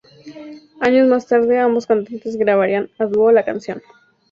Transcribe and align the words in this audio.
Años 0.79 1.07
más 1.07 1.27
tarde, 1.27 1.59
ambos 1.59 1.85
cantantes 1.85 2.35
grabaría 2.35 2.89
a 2.97 3.05
duo 3.05 3.31
la 3.31 3.45
canción. 3.45 3.83